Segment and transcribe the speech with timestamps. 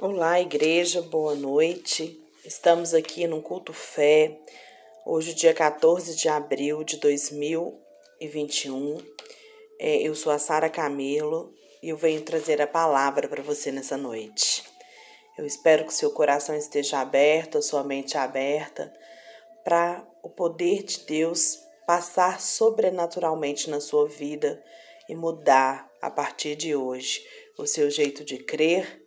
[0.00, 2.20] Olá, igreja, boa noite.
[2.44, 4.36] Estamos aqui no culto fé,
[5.06, 8.98] hoje, dia 14 de abril de 2021.
[9.78, 13.96] É, eu sou a Sara Camelo e eu venho trazer a palavra para você nessa
[13.96, 14.64] noite.
[15.38, 18.92] Eu espero que seu coração esteja aberto, a sua mente aberta,
[19.62, 24.60] para o poder de Deus passar sobrenaturalmente na sua vida
[25.08, 27.24] e mudar a partir de hoje
[27.56, 29.03] o seu jeito de crer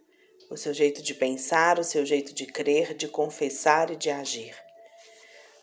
[0.49, 4.55] o seu jeito de pensar, o seu jeito de crer, de confessar e de agir.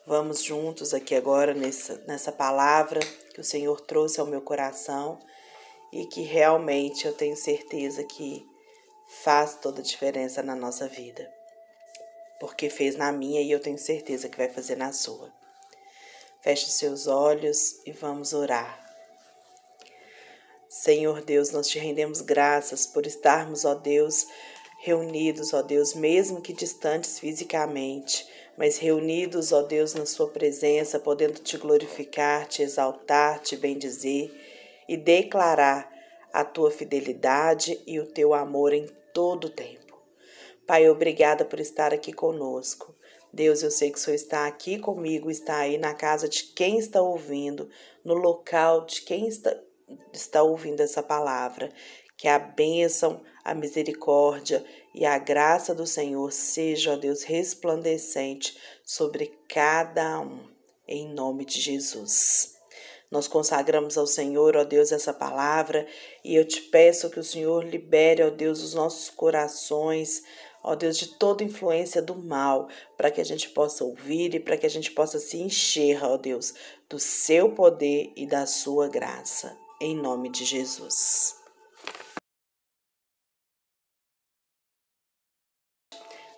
[0.07, 3.01] Vamos juntos aqui agora nessa, nessa palavra
[3.33, 5.19] que o Senhor trouxe ao meu coração
[5.93, 8.47] e que realmente eu tenho certeza que
[9.23, 11.32] faz toda a diferença na nossa vida.
[12.38, 15.32] Porque fez na minha e eu tenho certeza que vai fazer na sua.
[16.43, 18.85] Feche seus olhos e vamos orar.
[20.69, 24.27] Senhor Deus, nós te rendemos graças por estarmos, ó Deus,
[24.84, 31.40] reunidos, ó Deus, mesmo que distantes fisicamente, mas reunidos, ó Deus, na Sua presença, podendo
[31.40, 34.30] te glorificar, te exaltar, te bendizer
[34.87, 35.90] e declarar
[36.30, 39.99] a tua fidelidade e o teu amor em todo o tempo.
[40.66, 42.95] Pai, obrigada por estar aqui conosco.
[43.32, 46.79] Deus, eu sei que o Senhor está aqui comigo, está aí na casa de quem
[46.79, 47.71] está ouvindo,
[48.05, 49.59] no local de quem está,
[50.12, 51.73] está ouvindo essa palavra.
[52.16, 59.38] Que a bênção, a misericórdia e a graça do Senhor seja, ó Deus, resplandecente sobre
[59.48, 60.48] cada um,
[60.87, 62.54] em nome de Jesus.
[63.10, 65.87] Nós consagramos ao Senhor, ó Deus, essa palavra
[66.25, 70.22] e eu te peço que o Senhor libere, ó Deus, os nossos corações,
[70.65, 74.56] ó Deus, de toda influência do mal, para que a gente possa ouvir e para
[74.56, 76.54] que a gente possa se encher, ó Deus,
[76.88, 79.56] do seu poder e da sua graça.
[79.81, 81.44] Em nome de Jesus.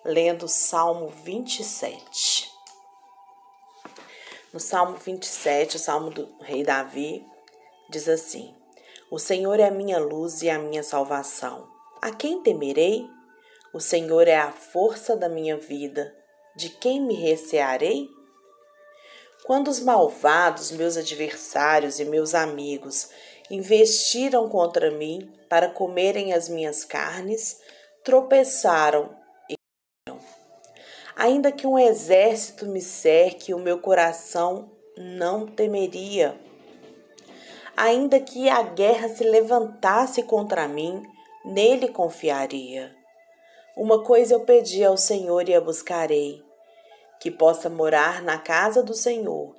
[0.07, 2.49] Lendo o Salmo 27.
[4.53, 7.27] No Salmo 27, o Salmo do rei Davi,
[7.91, 8.55] diz assim:
[9.11, 11.69] O Senhor é a minha luz e a minha salvação.
[12.01, 13.11] A quem temerei?
[13.75, 16.15] O Senhor é a força da minha vida.
[16.55, 18.09] De quem me recearei?
[19.45, 23.11] Quando os malvados, meus adversários e meus amigos,
[23.51, 27.61] investiram contra mim para comerem as minhas carnes,
[28.03, 29.26] tropeçaram
[31.19, 36.39] Ainda que um exército me cerque, o meu coração não temeria.
[37.75, 41.03] Ainda que a guerra se levantasse contra mim,
[41.43, 42.95] nele confiaria.
[43.75, 46.45] Uma coisa eu pedi ao Senhor e a buscarei:
[47.19, 49.57] que possa morar na casa do Senhor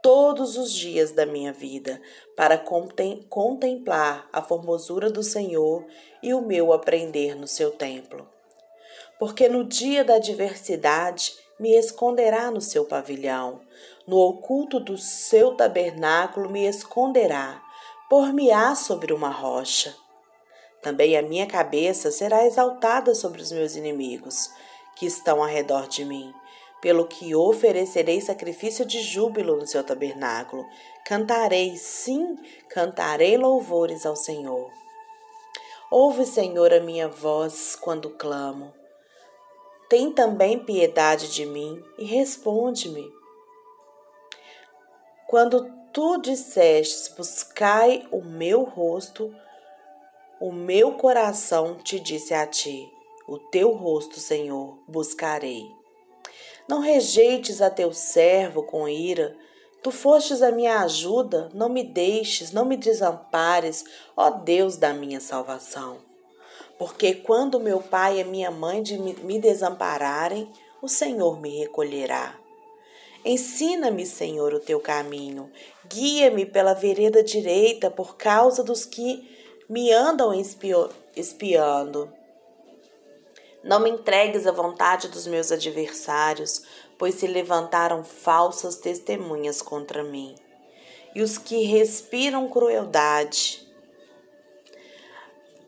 [0.00, 2.00] todos os dias da minha vida,
[2.36, 5.84] para contemplar a formosura do Senhor
[6.22, 8.28] e o meu aprender no seu templo
[9.20, 13.60] porque no dia da adversidade me esconderá no seu pavilhão,
[14.06, 17.62] no oculto do seu tabernáculo me esconderá,
[18.08, 19.94] por-me-á sobre uma rocha.
[20.80, 24.50] Também a minha cabeça será exaltada sobre os meus inimigos,
[24.96, 26.32] que estão ao redor de mim,
[26.80, 30.66] pelo que oferecerei sacrifício de júbilo no seu tabernáculo.
[31.04, 32.38] Cantarei, sim,
[32.70, 34.70] cantarei louvores ao Senhor.
[35.90, 38.79] Ouve, Senhor, a minha voz quando clamo
[39.90, 43.12] tem também piedade de mim e responde-me.
[45.26, 49.34] Quando tu dissestes, buscai o meu rosto,
[50.40, 52.88] o meu coração te disse a ti,
[53.26, 55.66] o teu rosto, Senhor, buscarei.
[56.68, 59.36] Não rejeites a teu servo com ira,
[59.82, 63.84] tu fostes a minha ajuda, não me deixes, não me desampares,
[64.16, 66.09] ó Deus da minha salvação.
[66.80, 68.82] Porque quando meu pai e minha mãe
[69.22, 72.34] me desampararem, o Senhor me recolherá.
[73.22, 75.52] Ensina-me, Senhor, o teu caminho.
[75.86, 79.28] Guia-me pela vereda direita por causa dos que
[79.68, 80.32] me andam
[81.14, 82.10] espiando.
[83.62, 86.62] Não me entregues à vontade dos meus adversários,
[86.96, 90.34] pois se levantaram falsas testemunhas contra mim.
[91.14, 93.69] E os que respiram crueldade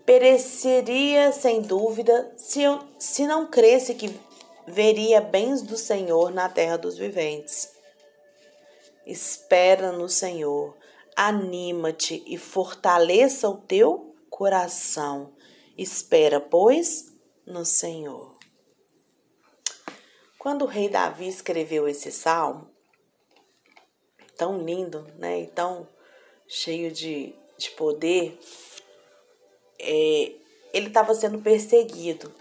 [0.04, 4.18] pereceria sem dúvida se, eu, se não cresce que
[4.66, 7.70] veria bens do Senhor na terra dos viventes.
[9.06, 10.76] Espera no Senhor,
[11.16, 15.34] anima-te e fortaleça o teu coração.
[15.76, 17.06] Espera, pois,
[17.46, 18.38] no Senhor.
[20.38, 22.68] Quando o rei Davi escreveu esse salmo,
[24.36, 25.42] tão lindo, né?
[25.42, 25.86] E tão
[26.48, 28.38] cheio de, de poder,
[29.82, 30.32] é,
[30.72, 32.32] ele estava sendo perseguido.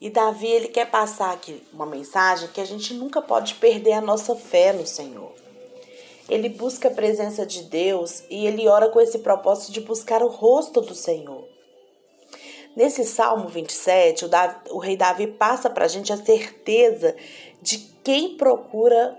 [0.00, 4.00] E Davi ele quer passar aqui uma mensagem que a gente nunca pode perder a
[4.00, 5.32] nossa fé no Senhor.
[6.28, 10.28] Ele busca a presença de Deus e ele ora com esse propósito de buscar o
[10.28, 11.46] rosto do Senhor.
[12.74, 17.14] Nesse Salmo 27, o, Davi, o rei Davi passa para a gente a certeza
[17.60, 19.18] de quem procura,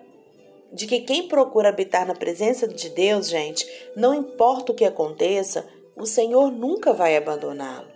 [0.72, 5.68] de que quem procura habitar na presença de Deus, gente, não importa o que aconteça,
[5.96, 7.88] o Senhor nunca vai abandoná-lo.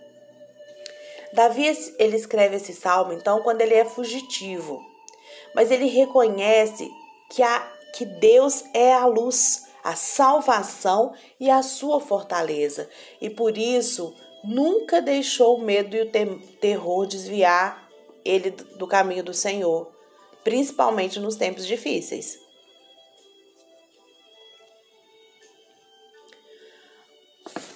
[1.32, 1.66] Davi
[1.98, 4.84] ele escreve esse salmo então quando ele é fugitivo,
[5.54, 6.90] mas ele reconhece
[7.30, 7.60] que, a,
[7.94, 12.88] que Deus é a luz, a salvação e a sua fortaleza,
[13.20, 14.14] e por isso
[14.44, 16.10] nunca deixou o medo e o
[16.60, 17.88] terror desviar
[18.24, 19.90] ele do caminho do Senhor,
[20.44, 22.45] principalmente nos tempos difíceis.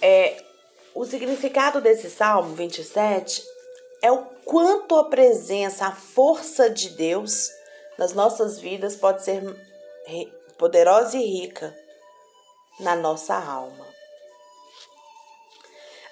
[0.03, 0.43] É,
[0.95, 3.43] o significado desse Salmo 27
[4.03, 7.51] é o quanto a presença, a força de Deus
[7.99, 9.43] nas nossas vidas pode ser
[10.57, 11.77] poderosa e rica
[12.81, 13.87] na nossa alma.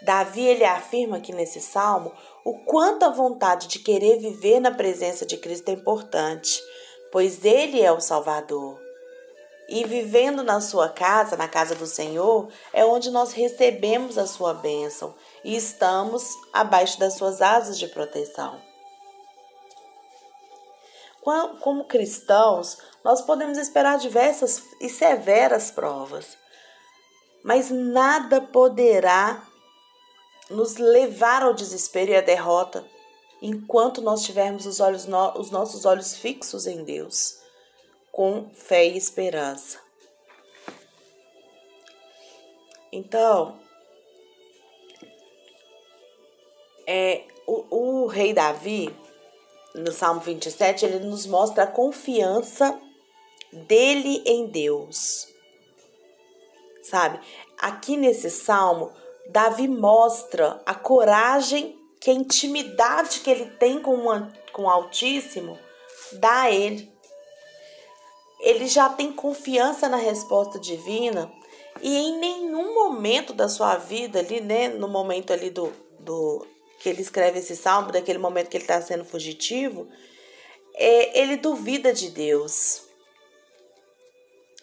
[0.03, 2.13] Davi ele afirma aqui nesse salmo
[2.45, 6.63] o quanto a vontade de querer viver na presença de Cristo é importante,
[7.11, 8.88] pois ele é o Salvador.
[9.69, 14.55] E vivendo na sua casa, na casa do Senhor, é onde nós recebemos a sua
[14.55, 18.59] bênção e estamos abaixo das suas asas de proteção.
[21.61, 26.39] Como cristãos, nós podemos esperar diversas e severas provas,
[27.45, 29.47] mas nada poderá
[30.49, 32.85] nos levar ao desespero e à derrota
[33.41, 35.07] enquanto nós tivermos os, olhos
[35.37, 37.39] os nossos olhos fixos em Deus,
[38.19, 39.79] com fé e esperança.
[42.91, 43.61] Então,
[46.85, 48.93] é, o, o rei Davi,
[49.73, 52.77] no Salmo 27, ele nos mostra a confiança
[53.53, 55.29] dele em Deus.
[56.83, 57.21] Sabe?
[57.57, 58.93] Aqui nesse salmo,
[59.29, 65.57] Davi mostra a coragem que a intimidade que ele tem com, uma, com o Altíssimo
[66.15, 66.98] dá a ele.
[68.41, 71.31] Ele já tem confiança na resposta divina
[71.81, 76.47] e em nenhum momento da sua vida ali, né, no momento ali do, do
[76.79, 79.89] que ele escreve esse salmo, daquele momento que ele está sendo fugitivo,
[80.75, 82.83] é, ele duvida de Deus.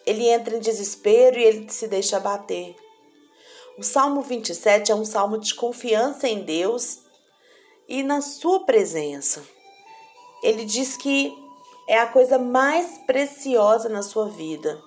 [0.04, 2.74] Ele entra em desespero e ele se deixa abater.
[3.76, 7.00] O Salmo 27 é um salmo de confiança em Deus
[7.86, 9.42] e na sua presença.
[10.42, 11.36] Ele diz que
[11.86, 14.82] é a coisa mais preciosa na sua vida.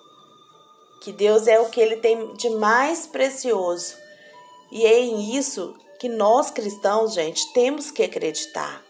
[1.01, 3.95] Que Deus é o que ele tem de mais precioso.
[4.71, 8.83] E é em isso que nós cristãos, gente, temos que acreditar.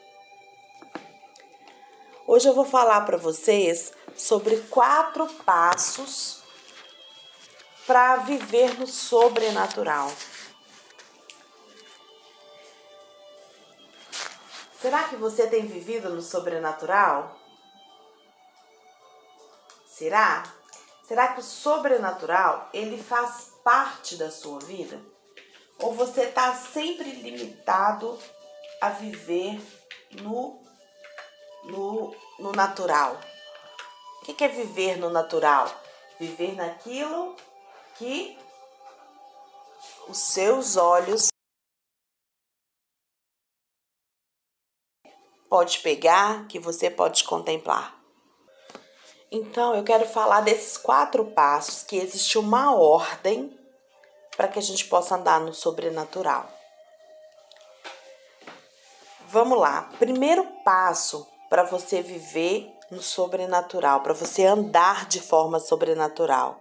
[2.25, 6.43] Hoje eu vou falar para vocês sobre quatro passos
[7.87, 10.11] para viver no sobrenatural.
[14.79, 17.35] Será que você tem vivido no sobrenatural?
[19.99, 20.43] Será?
[21.05, 24.97] Será que o sobrenatural ele faz parte da sua vida?
[25.77, 28.17] Ou você está sempre limitado
[28.81, 29.61] a viver
[30.21, 30.63] no,
[31.65, 33.19] no, no natural?
[34.21, 35.69] O que é viver no natural?
[36.17, 37.35] Viver naquilo
[37.97, 38.39] que
[40.07, 41.27] os seus olhos
[45.49, 47.98] pode pegar, que você pode contemplar.
[49.31, 53.55] Então, eu quero falar desses quatro passos que existe uma ordem
[54.35, 56.49] para que a gente possa andar no sobrenatural.
[59.27, 59.89] Vamos lá.
[59.99, 66.59] Primeiro passo para você viver no sobrenatural, para você andar de forma sobrenatural.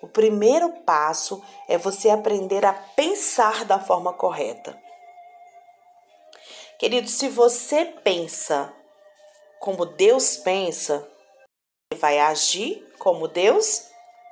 [0.00, 4.78] O primeiro passo é você aprender a pensar da forma correta.
[6.78, 8.72] Querido, se você pensa
[9.58, 11.08] como Deus pensa,
[12.04, 13.86] vai agir como Deus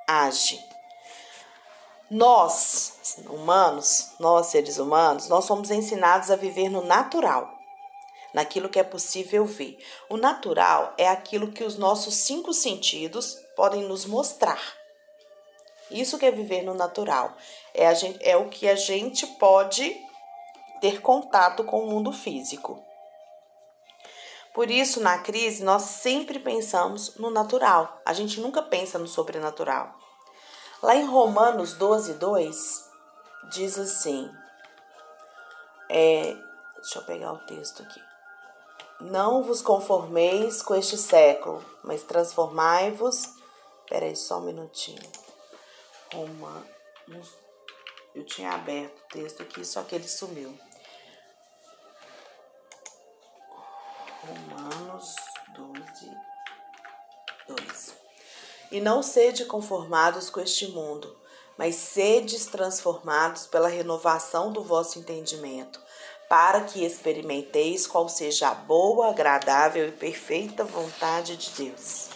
[0.07, 0.63] age.
[2.07, 7.49] Nós, humanos, nós seres humanos, nós somos ensinados a viver no natural,
[8.31, 9.83] naquilo que é possível ver.
[10.07, 14.61] O natural é aquilo que os nossos cinco sentidos podem nos mostrar.
[15.89, 17.35] Isso que é viver no natural.
[17.73, 19.99] É, gente, é o que a gente pode
[20.79, 22.79] ter contato com o mundo físico.
[24.53, 28.01] Por isso, na crise, nós sempre pensamos no natural.
[28.05, 29.97] A gente nunca pensa no sobrenatural.
[30.81, 32.89] Lá em Romanos 12, 2,
[33.51, 34.29] diz assim.
[35.89, 36.35] É,
[36.75, 38.01] deixa eu pegar o texto aqui.
[39.01, 43.33] Não vos conformeis com este século, mas transformai-vos.
[43.89, 45.11] Peraí, só um minutinho.
[46.13, 47.37] Romanos.
[48.13, 50.57] Eu tinha aberto o texto aqui, só que ele sumiu.
[54.25, 55.15] Romanos
[55.49, 56.17] 12,
[57.47, 57.93] 2.
[58.71, 61.13] E não sede conformados com este mundo,
[61.57, 65.79] mas sedes transformados pela renovação do vosso entendimento,
[66.29, 72.07] para que experimenteis qual seja a boa, agradável e perfeita vontade de Deus.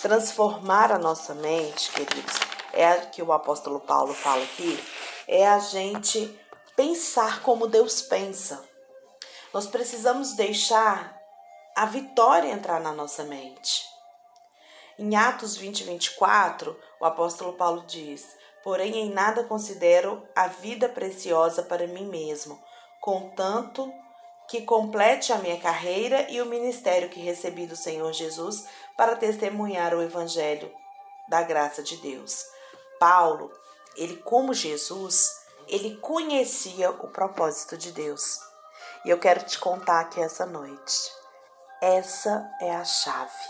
[0.00, 2.34] Transformar a nossa mente, queridos,
[2.72, 4.82] é a que o apóstolo Paulo fala aqui,
[5.26, 6.34] é a gente
[6.74, 8.67] pensar como Deus pensa.
[9.52, 11.16] Nós precisamos deixar
[11.74, 13.86] a vitória entrar na nossa mente.
[14.98, 21.62] Em Atos 20, 24, o apóstolo Paulo diz: Porém, em nada considero a vida preciosa
[21.62, 22.60] para mim mesmo,
[23.00, 23.92] contanto
[24.48, 29.94] que complete a minha carreira e o ministério que recebi do Senhor Jesus para testemunhar
[29.94, 30.74] o evangelho
[31.28, 32.44] da graça de Deus.
[32.98, 33.52] Paulo,
[33.96, 35.30] ele como Jesus,
[35.68, 38.47] ele conhecia o propósito de Deus.
[39.08, 41.10] E eu quero te contar aqui essa noite.
[41.80, 43.48] Essa é a chave.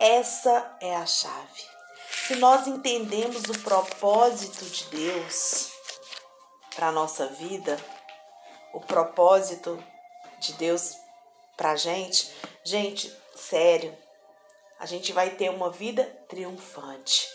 [0.00, 1.62] Essa é a chave.
[2.24, 5.70] Se nós entendemos o propósito de Deus
[6.74, 7.78] para a nossa vida,
[8.72, 9.78] o propósito
[10.40, 10.96] de Deus
[11.54, 13.94] para a gente, gente, sério,
[14.78, 17.28] a gente vai ter uma vida triunfante.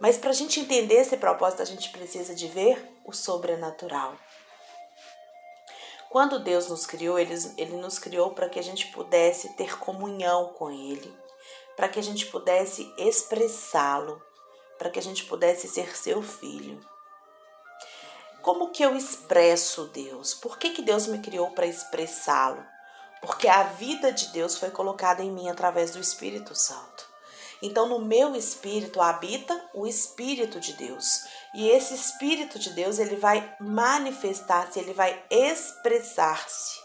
[0.00, 4.18] Mas para a gente entender esse propósito, a gente precisa de ver o sobrenatural.
[6.12, 10.52] Quando Deus nos criou, ele, ele nos criou para que a gente pudesse ter comunhão
[10.52, 11.22] com Ele
[11.76, 14.22] para que a gente pudesse expressá-lo,
[14.78, 16.80] para que a gente pudesse ser seu filho.
[18.42, 20.34] Como que eu expresso Deus?
[20.34, 22.64] Por que, que Deus me criou para expressá-lo?
[23.20, 27.11] Porque a vida de Deus foi colocada em mim através do Espírito Santo.
[27.62, 31.24] Então, no meu espírito habita o Espírito de Deus.
[31.54, 36.82] E esse Espírito de Deus, ele vai manifestar-se, ele vai expressar-se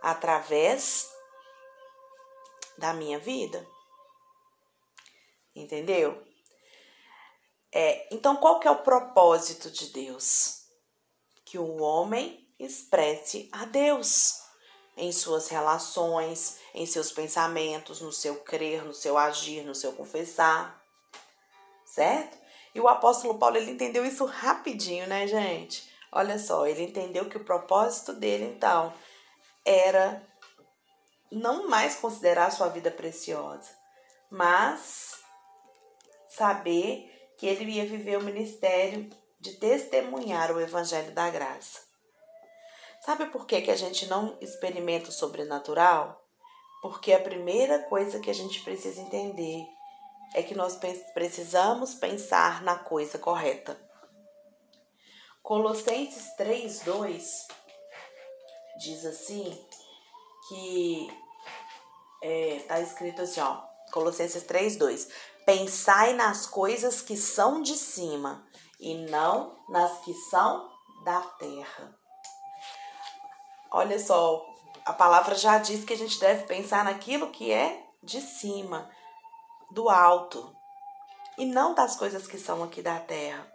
[0.00, 1.10] através
[2.78, 3.66] da minha vida.
[5.52, 6.24] Entendeu?
[7.72, 10.62] É, então, qual que é o propósito de Deus?
[11.44, 14.47] Que o homem expresse a Deus
[14.98, 20.82] em suas relações, em seus pensamentos, no seu crer, no seu agir, no seu confessar.
[21.86, 22.36] Certo?
[22.74, 25.88] E o apóstolo Paulo ele entendeu isso rapidinho, né, gente?
[26.12, 28.92] Olha só, ele entendeu que o propósito dele então
[29.64, 30.22] era
[31.30, 33.70] não mais considerar sua vida preciosa,
[34.30, 35.18] mas
[36.28, 39.08] saber que ele ia viver o ministério
[39.40, 41.87] de testemunhar o evangelho da graça.
[43.08, 46.22] Sabe por que, que a gente não experimenta o sobrenatural?
[46.82, 49.66] Porque a primeira coisa que a gente precisa entender
[50.34, 50.78] é que nós
[51.14, 53.80] precisamos pensar na coisa correta.
[55.42, 57.46] Colossenses 3:2
[58.78, 59.58] diz assim:
[60.46, 61.08] que
[62.22, 65.08] é, tá escrito assim, ó, Colossenses 3:2.
[65.46, 68.46] Pensai nas coisas que são de cima
[68.78, 70.70] e não nas que são
[71.06, 71.98] da terra.
[73.70, 74.44] Olha só,
[74.84, 78.90] a palavra já diz que a gente deve pensar naquilo que é de cima,
[79.70, 80.54] do alto,
[81.36, 83.46] e não das coisas que são aqui da terra.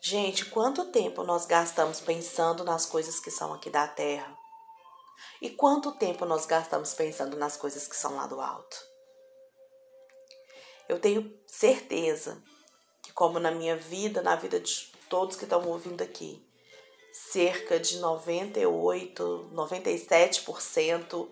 [0.00, 4.34] Gente, quanto tempo nós gastamos pensando nas coisas que são aqui da terra?
[5.42, 8.76] E quanto tempo nós gastamos pensando nas coisas que são lá do alto?
[10.88, 12.42] Eu tenho certeza
[13.02, 16.44] que, como na minha vida, na vida de todos que estão ouvindo aqui,
[17.12, 21.30] cerca de 98, 97%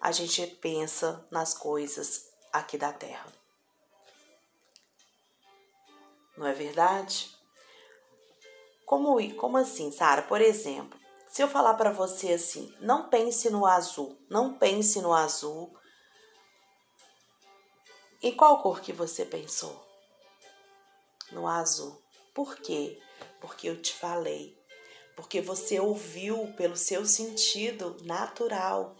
[0.00, 3.26] a gente pensa nas coisas aqui da terra.
[6.36, 7.36] Não é verdade?
[8.86, 10.22] Como, como assim, Sara?
[10.22, 10.98] Por exemplo,
[11.28, 15.76] se eu falar para você assim, não pense no azul, não pense no azul.
[18.22, 19.84] Em qual cor que você pensou?
[21.30, 22.02] No azul.
[22.34, 23.00] Por quê?
[23.40, 24.57] Porque eu te falei.
[25.18, 28.94] Porque você ouviu pelo seu sentido natural.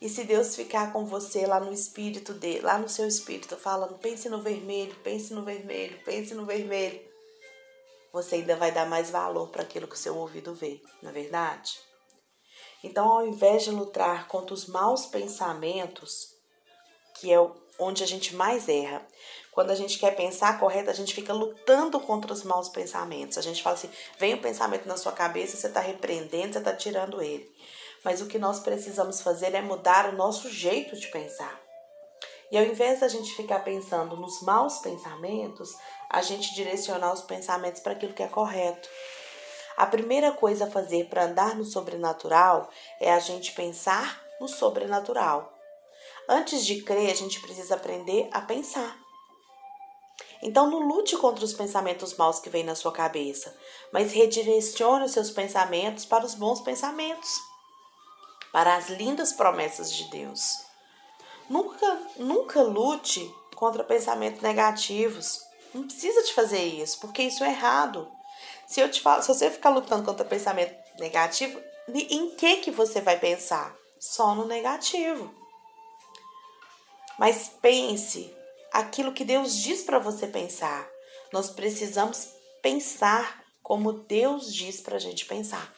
[0.00, 3.96] E se Deus ficar com você lá no espírito dele, lá no seu espírito, falando,
[3.98, 7.06] pense no vermelho, pense no vermelho, pense no vermelho
[8.16, 11.12] você ainda vai dar mais valor para aquilo que o seu ouvido vê, não é
[11.12, 11.78] verdade?
[12.82, 16.34] Então, ao invés de lutar contra os maus pensamentos,
[17.14, 19.06] que é o, onde a gente mais erra.
[19.52, 23.38] Quando a gente quer pensar correto, a gente fica lutando contra os maus pensamentos.
[23.38, 26.58] A gente fala assim: vem o um pensamento na sua cabeça, você está repreendendo, você
[26.58, 27.50] está tirando ele.
[28.04, 31.60] Mas o que nós precisamos fazer é mudar o nosso jeito de pensar.
[32.50, 35.74] E ao invés da gente ficar pensando nos maus pensamentos,
[36.08, 38.88] a gente direcionar os pensamentos para aquilo que é correto.
[39.76, 45.55] A primeira coisa a fazer para andar no sobrenatural é a gente pensar no sobrenatural.
[46.28, 48.98] Antes de crer, a gente precisa aprender a pensar.
[50.42, 53.56] Então não lute contra os pensamentos maus que vêm na sua cabeça,
[53.92, 57.30] mas redirecione os seus pensamentos para os bons pensamentos,
[58.52, 60.64] para as lindas promessas de Deus.
[61.48, 65.40] Nunca, nunca lute contra pensamentos negativos.
[65.72, 68.10] Não precisa de fazer isso, porque isso é errado.
[68.66, 73.00] Se eu te falo, se você ficar lutando contra pensamento negativo, em que que você
[73.00, 73.74] vai pensar?
[73.98, 75.45] Só no negativo.
[77.18, 78.34] Mas pense
[78.72, 80.88] aquilo que Deus diz para você pensar.
[81.32, 82.28] Nós precisamos
[82.62, 85.72] pensar como Deus diz para a gente pensar.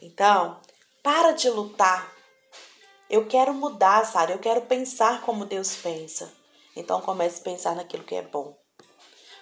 [0.00, 0.60] Então,
[1.02, 2.12] para de lutar.
[3.10, 4.32] Eu quero mudar, Sara.
[4.32, 6.32] Eu quero pensar como Deus pensa.
[6.74, 8.56] Então comece a pensar naquilo que é bom.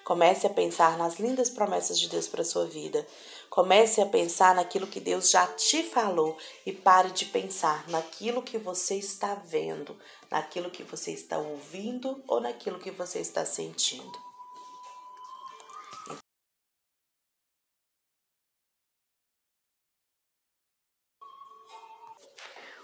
[0.04, 3.06] Comece a pensar nas lindas promessas de Deus para sua vida.
[3.50, 8.56] Comece a pensar naquilo que Deus já te falou e pare de pensar naquilo que
[8.56, 9.98] você está vendo,
[10.30, 14.16] naquilo que você está ouvindo ou naquilo que você está sentindo.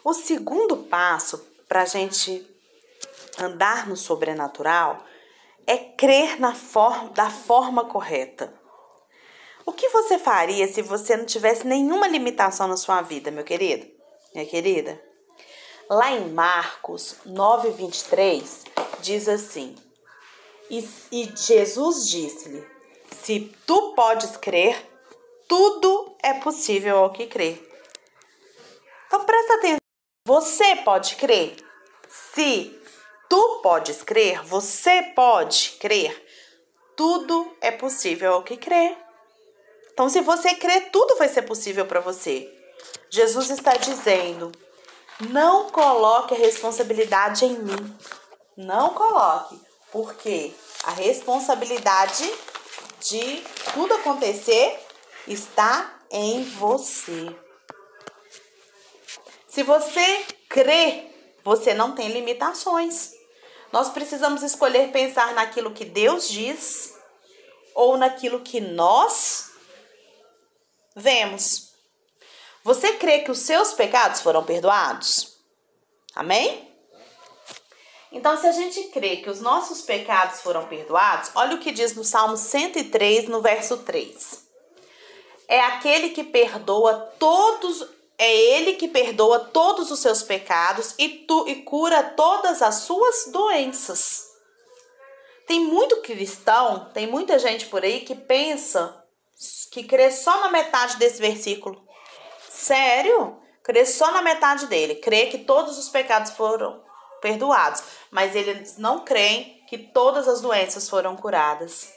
[0.04, 2.44] O segundo passo para a gente
[3.38, 5.04] andar no sobrenatural
[5.64, 8.65] é crer na forma, da forma correta.
[9.66, 13.86] O que você faria se você não tivesse nenhuma limitação na sua vida, meu querido?
[14.32, 15.02] Minha querida?
[15.90, 18.64] Lá em Marcos 9:23
[19.00, 19.74] diz assim:
[20.70, 22.64] e, e Jesus disse-lhe:
[23.10, 24.80] Se tu podes crer,
[25.48, 27.60] tudo é possível ao que crê.
[29.06, 29.78] Então presta atenção.
[30.26, 31.56] Você pode crer?
[32.08, 32.76] Se
[33.28, 36.24] Tu podes crer, você pode crer.
[36.96, 38.96] Tudo é possível ao que crê.
[39.96, 42.52] Então, se você crer, tudo vai ser possível para você.
[43.08, 44.52] Jesus está dizendo:
[45.30, 47.96] não coloque a responsabilidade em mim.
[48.54, 49.58] Não coloque,
[49.90, 50.52] porque
[50.84, 52.30] a responsabilidade
[53.00, 54.78] de tudo acontecer
[55.26, 57.34] está em você.
[59.48, 61.06] Se você crê,
[61.42, 63.12] você não tem limitações.
[63.72, 66.94] Nós precisamos escolher pensar naquilo que Deus diz
[67.74, 69.55] ou naquilo que nós
[70.96, 71.72] vemos.
[72.64, 75.36] Você crê que os seus pecados foram perdoados?
[76.14, 76.74] Amém?
[78.10, 81.94] Então, se a gente crê que os nossos pecados foram perdoados, olha o que diz
[81.94, 84.46] no Salmo 103, no verso 3.
[85.46, 87.86] É aquele que perdoa todos
[88.18, 93.26] é ele que perdoa todos os seus pecados e, tu, e cura todas as suas
[93.30, 94.30] doenças.
[95.46, 99.05] Tem muito cristão, tem muita gente por aí que pensa
[99.70, 101.82] que crê só na metade desse versículo.
[102.48, 103.38] Sério?
[103.62, 104.96] Crê só na metade dele.
[104.96, 106.82] Crê que todos os pecados foram
[107.20, 107.82] perdoados.
[108.10, 111.92] Mas eles não creem que todas as doenças foram curadas.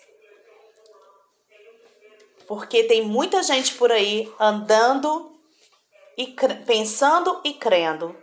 [2.48, 5.40] Porque tem muita gente por aí andando
[6.18, 8.16] e pensando e crendo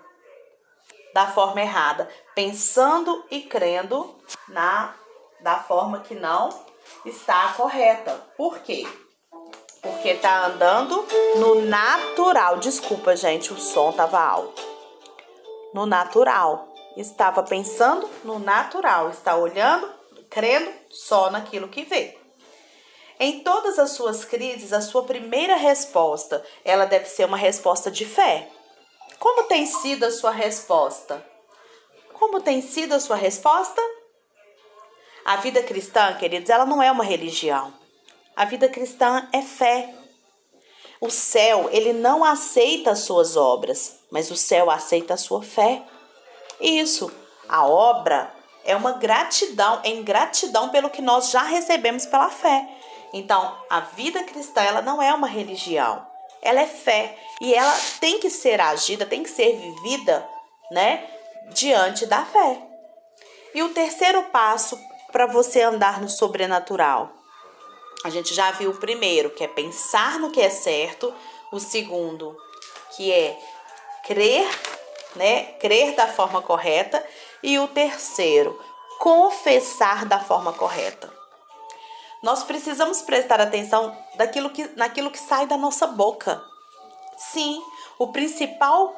[1.14, 4.94] da forma errada, pensando e crendo na
[5.40, 6.50] da forma que não
[7.04, 8.12] está correta.
[8.36, 8.84] Por quê?
[9.86, 12.58] Porque tá andando no natural.
[12.58, 14.60] Desculpa, gente, o som tava alto.
[15.72, 16.74] No natural.
[16.96, 19.88] Estava pensando no natural, está olhando,
[20.28, 22.18] crendo só naquilo que vê.
[23.20, 28.04] Em todas as suas crises, a sua primeira resposta, ela deve ser uma resposta de
[28.04, 28.48] fé.
[29.18, 31.24] Como tem sido a sua resposta?
[32.12, 33.80] Como tem sido a sua resposta?
[35.24, 37.85] A vida cristã, queridos, ela não é uma religião.
[38.36, 39.94] A vida cristã é fé.
[41.00, 45.82] O céu, ele não aceita as suas obras, mas o céu aceita a sua fé.
[46.60, 47.10] Isso,
[47.48, 48.30] a obra
[48.62, 52.68] é uma gratidão, é ingratidão pelo que nós já recebemos pela fé.
[53.10, 56.06] Então, a vida cristã, ela não é uma religião.
[56.42, 60.28] Ela é fé e ela tem que ser agida, tem que ser vivida,
[60.70, 61.08] né,
[61.54, 62.60] diante da fé.
[63.54, 64.78] E o terceiro passo
[65.10, 67.15] para você andar no sobrenatural.
[68.04, 71.12] A gente já viu o primeiro, que é pensar no que é certo,
[71.50, 72.36] o segundo,
[72.96, 73.38] que é
[74.06, 74.48] crer,
[75.14, 77.04] né, crer da forma correta,
[77.42, 78.58] E o terceiro,
[78.98, 81.12] confessar da forma correta.
[82.22, 86.42] Nós precisamos prestar atenção daquilo que, naquilo que sai da nossa boca.
[87.16, 87.62] Sim,
[87.98, 88.94] o principal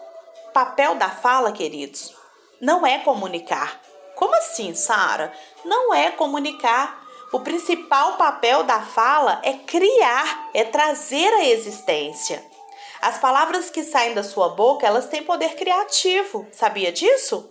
[0.54, 2.14] papel da fala, queridos,
[2.60, 3.80] não é comunicar.
[4.14, 5.32] Como assim, Sara?
[5.64, 7.06] Não é comunicar.
[7.30, 12.42] O principal papel da fala é criar, é trazer a existência.
[13.02, 16.48] As palavras que saem da sua boca, elas têm poder criativo.
[16.50, 17.46] Sabia disso?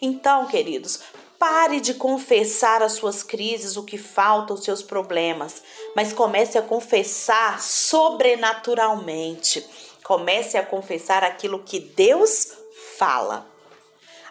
[0.00, 1.04] Então, queridos,
[1.38, 5.62] pare de confessar as suas crises, o que falta, os seus problemas,
[5.94, 9.64] mas comece a confessar sobrenaturalmente.
[10.02, 12.54] Comece a confessar aquilo que Deus
[12.98, 13.46] fala.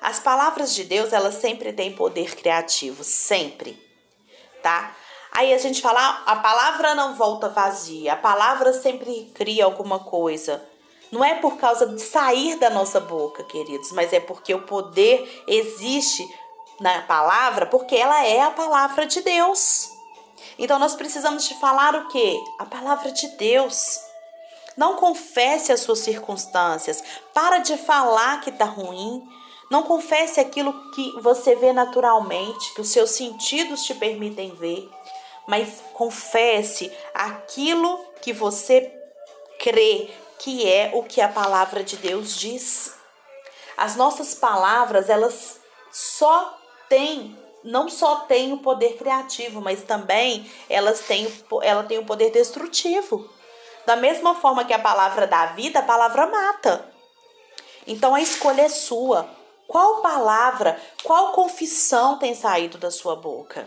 [0.02, 3.90] As palavras de Deus, elas sempre têm poder criativo, sempre,
[4.62, 4.96] tá?
[5.32, 10.62] Aí a gente fala, a palavra não volta vazia, a palavra sempre cria alguma coisa.
[11.12, 15.44] Não é por causa de sair da nossa boca, queridos, mas é porque o poder
[15.48, 16.26] existe
[16.80, 19.90] na palavra, porque ela é a palavra de Deus.
[20.58, 22.38] Então nós precisamos de falar o quê?
[22.60, 24.00] A palavra de Deus.
[24.76, 27.04] Não confesse as suas circunstâncias.
[27.34, 29.22] Para de falar que tá ruim.
[29.72, 34.88] Não confesse aquilo que você vê naturalmente, que os seus sentidos te permitem ver
[35.48, 38.90] mas confesse aquilo que você
[39.60, 42.96] crê que é o que a palavra de Deus diz.
[43.78, 45.60] As nossas palavras, elas
[45.92, 46.58] só
[46.90, 51.32] têm, não só têm o poder criativo, mas também elas têm,
[51.62, 53.30] ela tem o poder destrutivo.
[53.86, 56.90] Da mesma forma que a palavra dá vida, a palavra mata.
[57.86, 59.41] Então a escolha é sua.
[59.72, 63.66] Qual palavra, qual confissão tem saído da sua boca?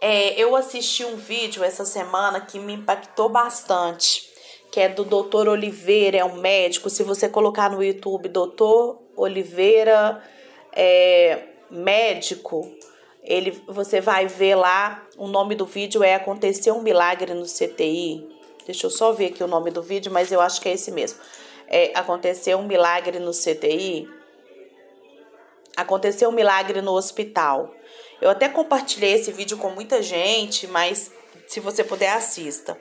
[0.00, 4.28] É, eu assisti um vídeo essa semana que me impactou bastante,
[4.72, 5.46] que é do Dr.
[5.50, 6.90] Oliveira, é um médico.
[6.90, 8.96] Se você colocar no YouTube, Dr.
[9.14, 10.20] Oliveira
[10.72, 12.68] é, médico,
[13.22, 15.06] ele, você vai ver lá.
[15.16, 18.28] O nome do vídeo é Aconteceu um Milagre no CTI.
[18.66, 20.90] Deixa eu só ver aqui o nome do vídeo, mas eu acho que é esse
[20.90, 21.20] mesmo.
[21.68, 24.18] É, aconteceu um milagre no CTI.
[25.80, 27.74] Aconteceu um milagre no hospital.
[28.20, 31.10] Eu até compartilhei esse vídeo com muita gente, mas
[31.46, 32.78] se você puder, assista.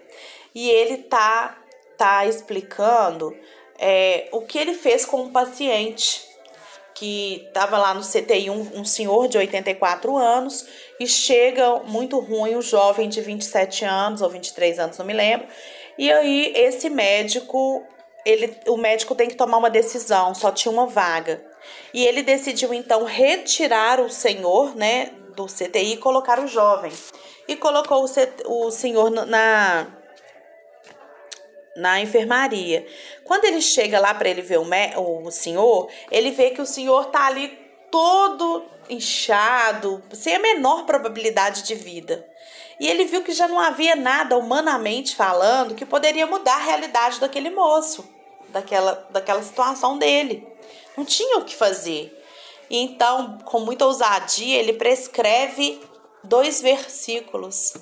[0.54, 1.58] E ele tá,
[1.98, 3.36] tá explicando
[3.80, 6.28] é, o que ele fez com um paciente
[6.94, 10.68] que estava lá no CTI, um, um senhor de 84 anos,
[11.00, 15.48] e chega muito ruim, um jovem de 27 anos ou 23 anos, não me lembro.
[15.98, 17.82] E aí esse médico,
[18.26, 21.42] ele, o médico tem que tomar uma decisão, só tinha uma vaga.
[21.94, 26.92] E ele decidiu então retirar o senhor, né, do CTI e colocar o jovem.
[27.48, 29.88] E colocou o, o senhor na,
[31.76, 32.86] na enfermaria.
[33.24, 37.06] Quando ele chega lá para ele ver o, o senhor, ele vê que o senhor
[37.06, 37.58] tá ali
[37.92, 42.28] todo inchado, sem a menor probabilidade de vida.
[42.80, 47.20] E ele viu que já não havia nada humanamente falando que poderia mudar a realidade
[47.20, 48.08] daquele moço,
[48.52, 50.48] daquela, daquela situação dele.
[50.98, 52.16] Não tinha o que fazer.
[52.70, 55.82] E então, com muita ousadia, ele prescreve
[56.24, 57.74] dois versículos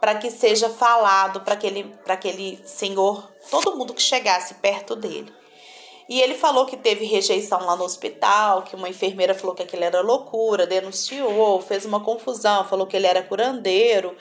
[0.00, 5.32] para que seja falado para aquele, aquele senhor, todo mundo que chegasse perto dele.
[6.08, 9.82] E ele falou que teve rejeição lá no hospital, que uma enfermeira falou que aquilo
[9.82, 14.16] era loucura, denunciou, fez uma confusão, falou que ele era curandeiro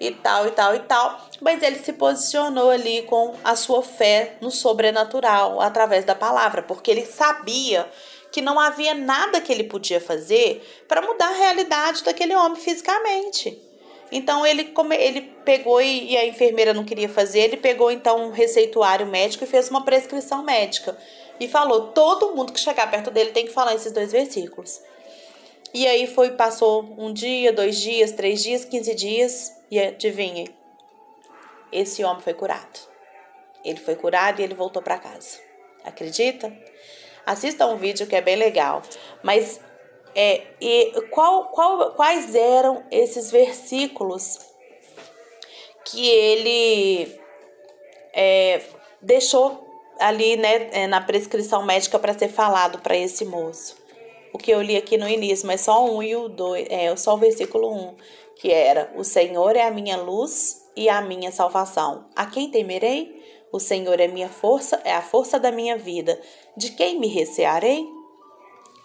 [0.00, 1.20] e tal e tal e tal.
[1.40, 6.90] Mas ele se posicionou ali com a sua fé no sobrenatural através da palavra, porque
[6.90, 7.88] ele sabia
[8.30, 13.62] que não havia nada que ele podia fazer para mudar a realidade daquele homem fisicamente.
[14.10, 18.30] Então ele, ele pegou e, e a enfermeira não queria fazer, ele pegou então um
[18.30, 20.96] receituário médico e fez uma prescrição médica.
[21.38, 24.80] E falou: todo mundo que chegar perto dele tem que falar esses dois versículos.
[25.74, 30.48] E aí foi, passou um dia, dois dias, três dias, quinze dias, e adivinhem,
[31.70, 32.80] esse homem foi curado.
[33.64, 35.38] Ele foi curado e ele voltou para casa.
[35.84, 36.52] Acredita?
[37.26, 38.82] Assista um vídeo que é bem legal.
[39.22, 39.60] Mas
[40.14, 44.38] é, e qual, qual, quais eram esses versículos
[45.84, 47.20] que ele
[48.14, 48.62] é,
[49.02, 49.66] deixou
[49.98, 53.76] ali né, é, na prescrição médica para ser falado para esse moço?
[54.32, 57.14] O que eu li aqui no início, mas só um e o dois, é, só
[57.14, 57.96] o versículo 1, um,
[58.36, 62.06] que era: O Senhor é a minha luz e a minha salvação.
[62.14, 63.18] A quem temerei?
[63.50, 66.20] O Senhor é minha força, é a força da minha vida.
[66.56, 67.86] De quem me recearei?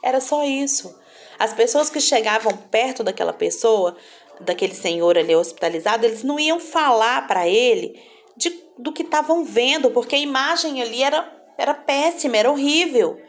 [0.01, 0.97] Era só isso.
[1.37, 3.95] As pessoas que chegavam perto daquela pessoa,
[4.39, 8.01] daquele senhor ali hospitalizado, eles não iam falar para ele
[8.35, 13.19] de, do que estavam vendo, porque a imagem ali era, era péssima, era horrível.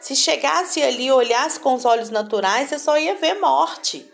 [0.00, 4.10] Se chegasse ali e olhasse com os olhos naturais, você só ia ver morte.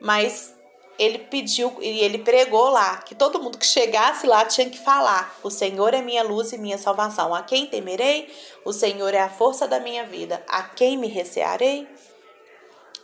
[0.00, 0.52] Mas
[0.98, 5.36] ele pediu e ele pregou lá que todo mundo que chegasse lá tinha que falar:
[5.42, 7.34] O Senhor é minha luz e minha salvação.
[7.34, 8.28] A quem temerei?
[8.64, 10.42] O Senhor é a força da minha vida.
[10.48, 11.88] A quem me recearei?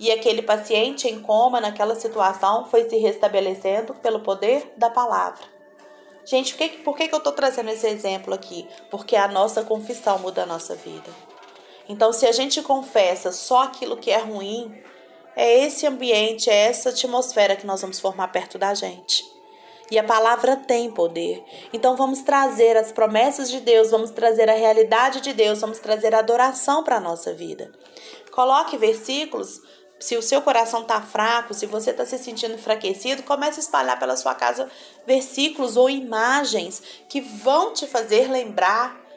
[0.00, 5.44] E aquele paciente em coma, naquela situação, foi se restabelecendo pelo poder da palavra.
[6.24, 8.68] Gente, por que, por que, eu estou trazendo esse exemplo aqui?
[8.90, 11.11] Porque a nossa confissão muda a nossa vida.
[11.88, 14.83] Então, se a gente confessa só aquilo que é ruim,
[15.35, 19.24] é esse ambiente, é essa atmosfera que nós vamos formar perto da gente.
[19.90, 21.42] E a palavra tem poder.
[21.72, 26.14] Então vamos trazer as promessas de Deus, vamos trazer a realidade de Deus, vamos trazer
[26.14, 27.72] a adoração para a nossa vida.
[28.33, 29.62] Coloque versículos.
[29.98, 33.98] Se o seu coração está fraco, se você está se sentindo enfraquecido, comece a espalhar
[33.98, 34.68] pela sua casa
[35.07, 39.08] versículos ou imagens que vão te fazer lembrar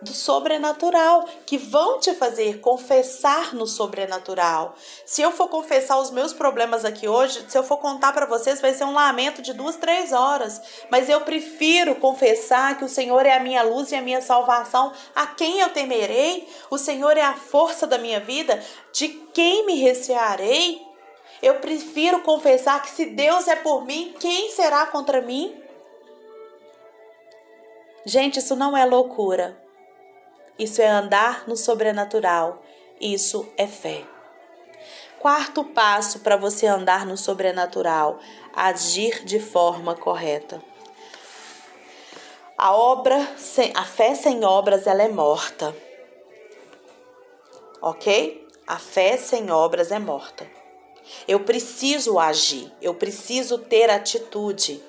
[0.00, 4.74] do sobrenatural, que vão te fazer confessar no sobrenatural.
[5.04, 8.60] Se eu for confessar os meus problemas aqui hoje, se eu for contar para vocês,
[8.60, 10.60] vai ser um lamento de duas, três horas.
[10.90, 14.92] Mas eu prefiro confessar que o Senhor é a minha luz e a minha salvação.
[15.14, 16.46] A quem eu temerei?
[16.70, 18.62] O Senhor é a força da minha vida.
[18.92, 20.84] De quem me recearei?
[21.42, 25.62] Eu prefiro confessar que se Deus é por mim, quem será contra mim?
[28.04, 29.65] Gente, isso não é loucura.
[30.58, 32.62] Isso é andar no sobrenatural.
[33.00, 34.04] Isso é fé.
[35.18, 38.18] Quarto passo para você andar no sobrenatural:
[38.54, 40.62] agir de forma correta.
[42.56, 45.76] A obra, sem, a fé sem obras, ela é morta.
[47.82, 48.48] Ok?
[48.66, 50.46] A fé sem obras é morta.
[51.28, 54.82] Eu preciso agir, eu preciso ter atitude.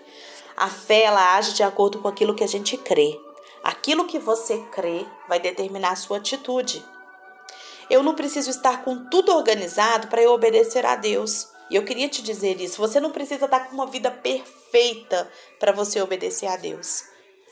[0.55, 3.19] A fé ela age de acordo com aquilo que a gente crê.
[3.67, 6.81] Aquilo que você crê vai determinar a sua atitude.
[7.89, 11.49] Eu não preciso estar com tudo organizado para eu obedecer a Deus.
[11.69, 12.77] E eu queria te dizer isso.
[12.77, 17.03] Você não precisa estar com uma vida perfeita para você obedecer a Deus.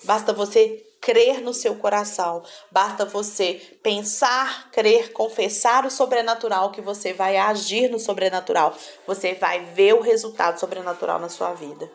[0.05, 2.41] Basta você crer no seu coração.
[2.71, 8.73] Basta você pensar, crer, confessar o sobrenatural que você vai agir no sobrenatural.
[9.05, 11.91] Você vai ver o resultado sobrenatural na sua vida.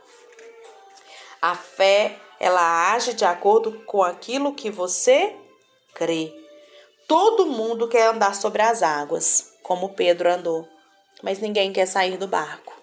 [1.41, 5.37] A fé ela age de acordo com aquilo que você
[5.95, 6.35] crê.
[7.07, 10.67] Todo mundo quer andar sobre as águas, como Pedro andou,
[11.23, 12.75] mas ninguém quer sair do barco.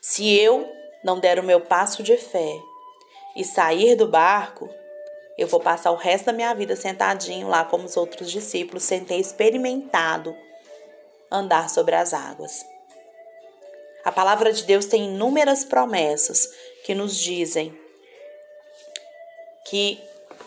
[0.00, 0.70] Se eu
[1.02, 2.60] não der o meu passo de fé
[3.34, 4.70] e sair do barco,
[5.36, 9.04] eu vou passar o resto da minha vida sentadinho lá como os outros discípulos, sem
[9.04, 10.36] ter experimentado
[11.30, 12.64] andar sobre as águas.
[14.06, 16.48] A palavra de Deus tem inúmeras promessas
[16.84, 17.76] que nos dizem
[19.64, 20.00] que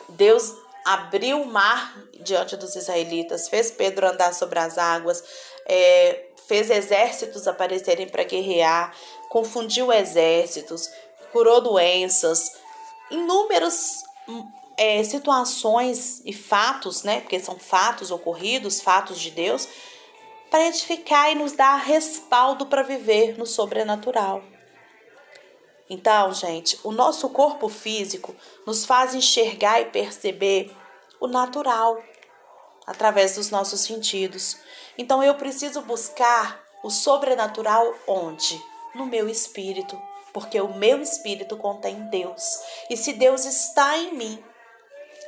[0.08, 0.54] Deus
[0.86, 5.22] abriu o mar diante dos israelitas, fez Pedro andar sobre as águas,
[5.66, 8.96] é, fez exércitos aparecerem para guerrear,
[9.28, 10.90] confundiu exércitos,
[11.34, 12.54] curou doenças,
[13.12, 14.06] inúmeras
[14.78, 17.20] é, situações e fatos, né?
[17.20, 19.68] Porque são fatos ocorridos, fatos de Deus,
[20.50, 24.44] para edificar e nos dar respaldo para viver no sobrenatural.
[25.90, 28.36] Então, gente, o nosso corpo físico
[28.66, 30.72] nos faz enxergar e perceber
[31.20, 32.02] o natural
[32.86, 34.58] através dos nossos sentidos.
[34.98, 38.62] Então, eu preciso buscar o sobrenatural onde?
[38.94, 40.00] No meu espírito,
[40.32, 42.62] porque o meu espírito contém Deus.
[42.90, 44.44] E se Deus está em mim,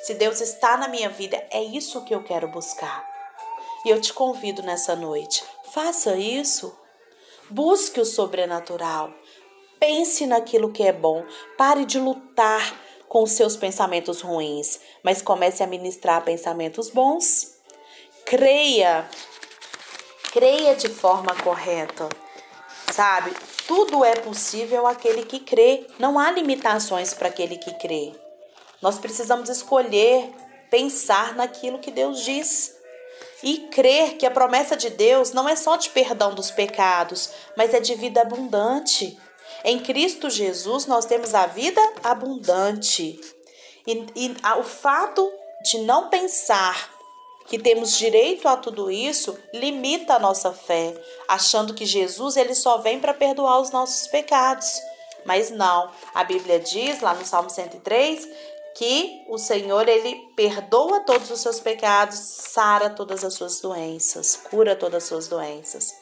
[0.04, 3.11] se Deus está na minha vida, é isso que eu quero buscar.
[3.84, 6.76] E eu te convido nessa noite, faça isso.
[7.50, 9.12] Busque o sobrenatural.
[9.80, 11.26] Pense naquilo que é bom.
[11.58, 17.56] Pare de lutar com seus pensamentos ruins, mas comece a ministrar pensamentos bons.
[18.24, 19.10] Creia.
[20.32, 22.08] Creia de forma correta.
[22.94, 23.34] Sabe?
[23.68, 25.88] Tudo é possível aquele que crê.
[25.98, 28.14] Não há limitações para aquele que crê.
[28.82, 30.32] Nós precisamos escolher
[30.70, 32.81] pensar naquilo que Deus diz
[33.44, 37.74] e crer que a promessa de Deus não é só de perdão dos pecados, mas
[37.74, 39.18] é de vida abundante.
[39.64, 43.20] Em Cristo Jesus nós temos a vida abundante.
[43.86, 45.32] E, e a, o fato
[45.64, 46.90] de não pensar
[47.48, 50.96] que temos direito a tudo isso limita a nossa fé,
[51.28, 54.82] achando que Jesus ele só vem para perdoar os nossos pecados.
[55.26, 58.28] Mas não, a Bíblia diz lá no Salmo 103
[58.76, 64.76] que o Senhor ele perdoa todos os seus pecados, sara todas as suas doenças, cura
[64.76, 65.94] todas as suas doenças.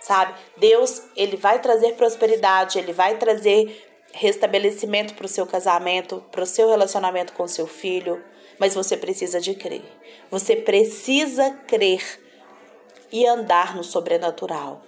[0.00, 0.34] Sabe?
[0.56, 6.46] Deus, ele vai trazer prosperidade, ele vai trazer restabelecimento para o seu casamento, para o
[6.46, 8.22] seu relacionamento com seu filho,
[8.58, 9.84] mas você precisa de crer.
[10.30, 12.20] Você precisa crer
[13.12, 14.82] e andar no sobrenatural.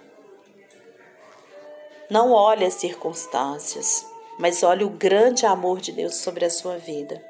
[2.09, 4.05] Não olhe as circunstâncias,
[4.39, 7.21] mas olhe o grande amor de Deus sobre a sua vida.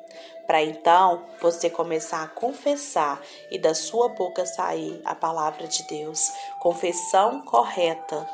[0.45, 6.31] Para então você começar a confessar e da sua boca sair a palavra de Deus.
[6.59, 8.27] Confissão correta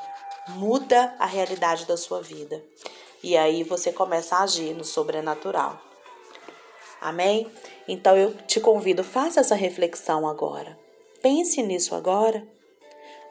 [0.49, 2.61] muda a realidade da sua vida.
[3.23, 5.81] E aí você começa a agir no sobrenatural.
[7.01, 7.49] Amém?
[7.87, 10.77] Então eu te convido, faça essa reflexão agora.
[11.21, 12.45] Pense nisso agora.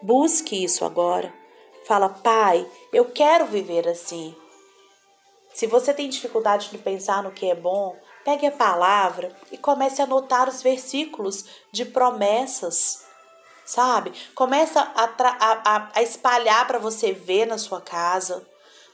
[0.03, 1.33] Busque isso agora.
[1.87, 4.35] Fala, Pai, eu quero viver assim.
[5.55, 10.03] Se você tem dificuldade de pensar no que é bom, pegue a palavra e comece
[10.03, 13.07] a anotar os versículos de promessas,
[13.65, 14.13] sabe?
[14.35, 18.45] Começa a, a, a espalhar para você ver na sua casa.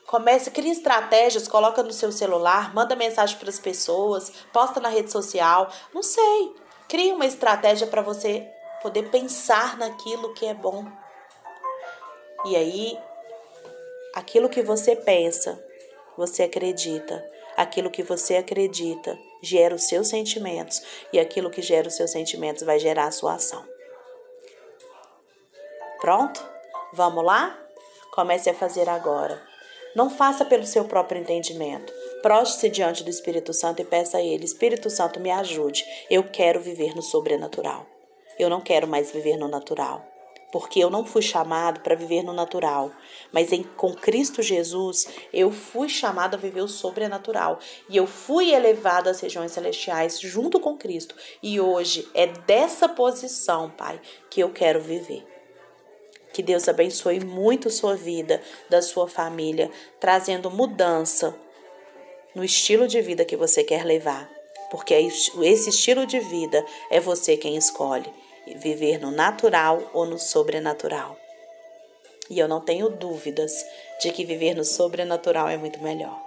[0.06, 5.10] Comece, cria estratégias, coloca no seu celular, manda mensagem para as pessoas, posta na rede
[5.10, 6.54] social, não sei.
[6.86, 8.46] Cria uma estratégia para você
[8.82, 10.84] poder pensar naquilo que é bom.
[12.44, 12.98] E aí,
[14.14, 15.69] aquilo que você pensa,
[16.16, 17.24] você acredita.
[17.56, 22.62] Aquilo que você acredita gera os seus sentimentos, e aquilo que gera os seus sentimentos
[22.62, 23.64] vai gerar a sua ação.
[26.00, 26.42] Pronto?
[26.92, 27.58] Vamos lá?
[28.12, 29.40] Comece a fazer agora.
[29.94, 31.92] Não faça pelo seu próprio entendimento.
[32.22, 35.84] Proste-se diante do Espírito Santo e peça a Ele: Espírito Santo, me ajude.
[36.08, 37.86] Eu quero viver no sobrenatural.
[38.38, 40.09] Eu não quero mais viver no natural
[40.52, 42.90] porque eu não fui chamado para viver no natural,
[43.32, 47.58] mas em, com Cristo Jesus eu fui chamado a viver o sobrenatural
[47.88, 51.14] e eu fui elevado às regiões celestiais junto com Cristo.
[51.42, 55.26] E hoje é dessa posição, Pai, que eu quero viver.
[56.32, 61.36] Que Deus abençoe muito sua vida, da sua família, trazendo mudança
[62.34, 64.30] no estilo de vida que você quer levar,
[64.70, 68.12] porque esse estilo de vida é você quem escolhe
[68.58, 71.16] viver no natural ou no sobrenatural.
[72.28, 73.52] E eu não tenho dúvidas
[74.00, 76.18] de que viver no sobrenatural é muito melhor,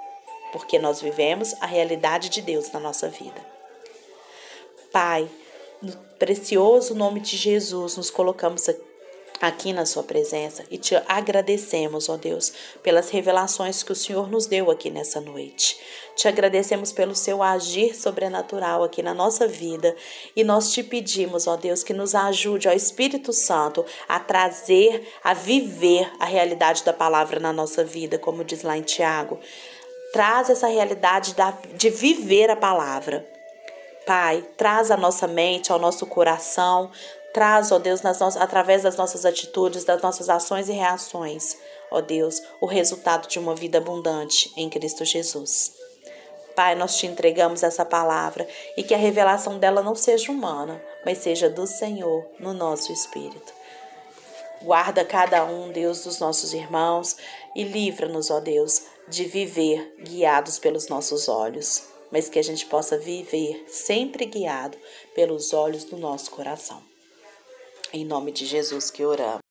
[0.51, 3.41] porque nós vivemos a realidade de Deus na nossa vida.
[4.91, 5.29] Pai,
[5.81, 8.92] no precioso nome de Jesus, nos colocamos aqui
[9.43, 14.45] aqui na Sua presença e te agradecemos, ó Deus, pelas revelações que o Senhor nos
[14.45, 15.77] deu aqui nessa noite.
[16.15, 19.93] Te agradecemos pelo seu agir sobrenatural aqui na nossa vida
[20.33, 25.33] e nós te pedimos, ó Deus, que nos ajude, ó Espírito Santo, a trazer, a
[25.33, 29.41] viver a realidade da palavra na nossa vida, como diz lá em Tiago.
[30.13, 31.35] Traz essa realidade
[31.75, 33.27] de viver a palavra.
[34.05, 36.91] Pai, traz a nossa mente, ao nosso coração,
[37.33, 41.57] Traz, ó Deus, nas nossas, através das nossas atitudes, das nossas ações e reações,
[41.89, 45.73] ó Deus, o resultado de uma vida abundante em Cristo Jesus.
[46.55, 51.17] Pai, nós te entregamos essa palavra e que a revelação dela não seja humana, mas
[51.17, 53.51] seja do Senhor no nosso espírito.
[54.61, 57.17] Guarda cada um, Deus, dos nossos irmãos
[57.55, 62.95] e livra-nos, ó Deus, de viver guiados pelos nossos olhos, mas que a gente possa
[62.95, 64.77] viver sempre guiado
[65.15, 66.92] pelos olhos do nosso coração.
[67.95, 69.42] Em nome de Jesus que oramos.